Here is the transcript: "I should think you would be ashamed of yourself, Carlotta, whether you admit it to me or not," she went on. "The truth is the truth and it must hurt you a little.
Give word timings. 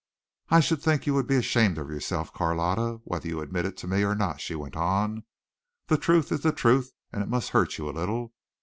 "I 0.49 0.61
should 0.61 0.81
think 0.81 1.05
you 1.05 1.13
would 1.13 1.27
be 1.27 1.35
ashamed 1.35 1.77
of 1.77 1.91
yourself, 1.91 2.33
Carlotta, 2.33 3.01
whether 3.03 3.27
you 3.27 3.39
admit 3.39 3.65
it 3.67 3.77
to 3.77 3.87
me 3.87 4.01
or 4.01 4.15
not," 4.15 4.41
she 4.41 4.55
went 4.55 4.75
on. 4.75 5.25
"The 5.89 5.97
truth 5.99 6.31
is 6.31 6.41
the 6.41 6.51
truth 6.51 6.91
and 7.13 7.21
it 7.21 7.29
must 7.29 7.49
hurt 7.49 7.77
you 7.77 7.87
a 7.87 7.91
little. 7.93 8.33